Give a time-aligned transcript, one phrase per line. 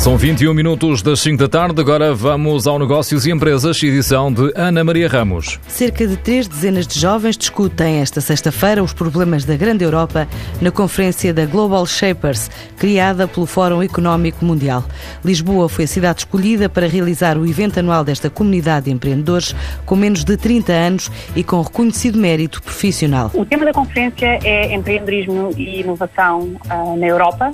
[0.00, 1.80] São 21 minutos das 5 da tarde.
[1.80, 5.58] Agora vamos ao Negócios e Empresas, edição de Ana Maria Ramos.
[5.68, 10.28] Cerca de três dezenas de jovens discutem esta sexta-feira os problemas da grande Europa
[10.60, 14.84] na conferência da Global Shapers, criada pelo Fórum Económico Mundial.
[15.24, 19.54] Lisboa foi a cidade escolhida para realizar o evento anual desta comunidade de empreendedores
[19.86, 23.30] com menos de 30 anos e com reconhecido mérito profissional.
[23.32, 27.52] O tema da conferência é empreendedorismo e inovação uh, na Europa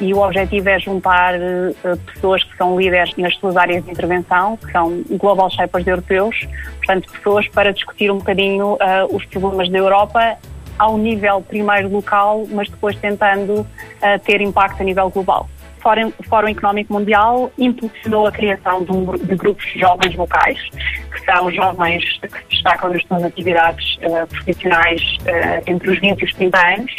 [0.00, 4.56] e o objetivo é juntar uh, pessoas que são líderes nas suas áreas de intervenção,
[4.56, 8.78] que são global shapers europeus, portanto, pessoas para discutir um bocadinho uh,
[9.14, 10.36] os problemas da Europa
[10.78, 13.66] ao nível primeiro local, mas depois tentando uh,
[14.24, 15.48] ter impacto a nível global.
[15.80, 20.58] Fórum, Fórum Económico Mundial impulsionou a criação de, um, de, grupos jovens locais,
[21.12, 25.00] que são jovens que se destacam nas suas atividades uh, profissionais
[25.66, 26.96] entre os 20 e os 30 anos,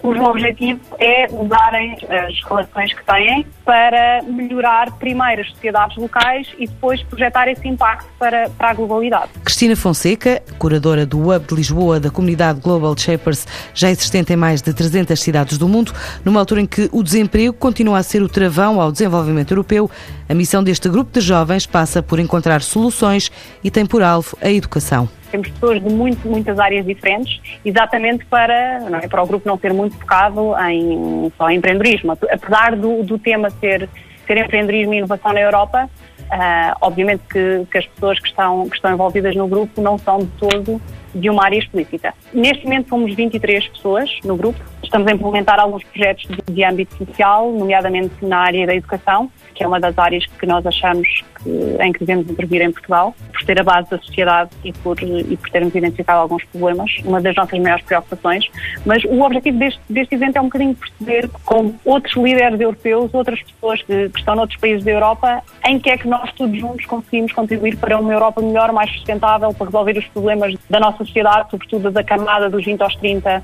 [0.00, 6.66] cujo objetivo é usarem as relações que têm para melhorar primeiro as sociedades locais e
[6.66, 9.30] depois projetar esse impacto para, para a globalidade.
[9.44, 14.62] Cristina Fonseca, curadora do Hub de Lisboa da comunidade Global Shapers, já existente em mais
[14.62, 15.92] de 300 cidades do mundo,
[16.24, 19.90] numa altura em que o desemprego continua a ser o travão ao desenvolvimento europeu,
[20.28, 23.30] a missão deste grupo de jovens passa por encontrar soluções
[23.62, 25.08] e tem por alvo a educação.
[25.30, 29.72] Temos pessoas de muito, muitas áreas diferentes, exatamente para, é, para o grupo não ser
[29.72, 32.12] muito focado em só em empreendedorismo.
[32.12, 33.88] Apesar do, do tema ser,
[34.26, 35.88] ser empreendedorismo e inovação na Europa,
[36.30, 40.18] uh, obviamente que, que, as pessoas que estão, que estão envolvidas no grupo não são
[40.18, 40.80] de todo
[41.14, 42.14] de uma área explícita.
[42.32, 44.60] Neste momento somos 23 pessoas no grupo.
[44.90, 49.62] Estamos a implementar alguns projetos de, de âmbito social, nomeadamente na área da educação, que
[49.62, 51.06] é uma das áreas que nós achamos
[51.40, 55.00] que, em que devemos intervir em Portugal, por ter a base da sociedade e por,
[55.00, 58.50] e por termos identificado alguns problemas, uma das nossas maiores preocupações.
[58.84, 63.40] Mas o objetivo deste, deste evento é um bocadinho perceber com outros líderes europeus, outras
[63.44, 66.84] pessoas que, que estão noutros países da Europa, em que é que nós todos juntos
[66.86, 71.48] conseguimos contribuir para uma Europa melhor, mais sustentável, para resolver os problemas da nossa sociedade,
[71.48, 73.42] sobretudo da camada dos 20 aos 30, eh,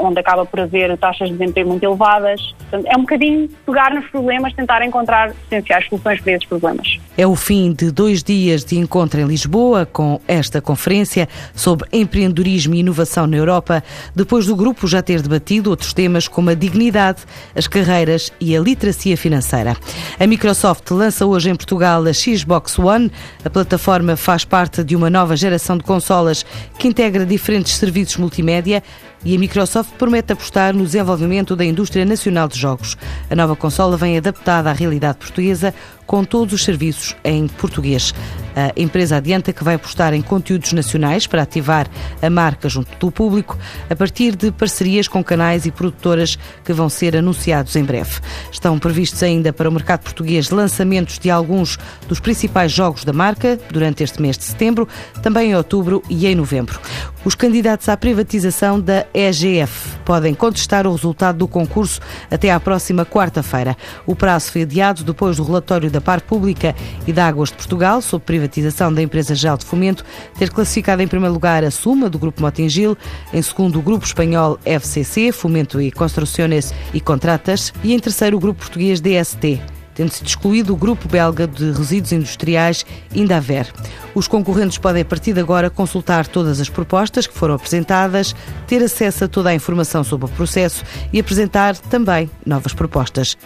[0.00, 2.54] onde acaba por haver taxas de desemprego muito elevadas.
[2.58, 6.98] Portanto, é um bocadinho pegar nos problemas, tentar encontrar potenciais soluções para esses problemas.
[7.16, 12.74] É o fim de dois dias de encontro em Lisboa com esta conferência sobre empreendedorismo
[12.74, 13.84] e inovação na Europa,
[14.14, 17.22] depois do grupo já ter debatido outros temas como a dignidade,
[17.54, 19.76] as carreiras e a literacia financeira.
[20.18, 23.10] A Microsoft lança hoje em Portugal a Xbox One.
[23.44, 26.44] A plataforma faz parte de uma nova geração de consolas
[26.78, 28.82] que integra diferentes serviços multimédia
[29.24, 32.96] e a Microsoft promete apostar no desenvolvimento da indústria nacional de jogos.
[33.30, 35.74] A nova consola vem adaptada à realidade portuguesa,
[36.06, 38.14] com todos os serviços em português.
[38.54, 41.88] A empresa adianta que vai apostar em conteúdos nacionais para ativar
[42.22, 43.58] a marca junto do público,
[43.90, 48.20] a partir de parcerias com canais e produtoras que vão ser anunciados em breve.
[48.52, 53.58] Estão previstos ainda para o mercado português lançamentos de alguns dos principais jogos da marca
[53.70, 54.86] durante este mês de setembro,
[55.22, 56.78] também em outubro e em novembro.
[57.24, 61.98] Os candidatos à privatização da EGF podem contestar o resultado do concurso
[62.30, 63.74] até à próxima quarta-feira.
[64.06, 66.76] O prazo foi adiado depois do relatório da Par Pública
[67.06, 70.04] e da Águas de Portugal sobre privatização da empresa Gel de Fomento
[70.38, 72.94] ter classificado em primeiro lugar a Suma, do Grupo Motingil,
[73.32, 78.40] em segundo o Grupo Espanhol FCC, Fomento e Construções e Contratas, e em terceiro o
[78.40, 83.72] Grupo Português DST tendo sido excluído o grupo belga de resíduos industriais Indaver.
[84.14, 88.34] Os concorrentes podem, a partir de agora, consultar todas as propostas que foram apresentadas,
[88.66, 93.36] ter acesso a toda a informação sobre o processo e apresentar também novas propostas.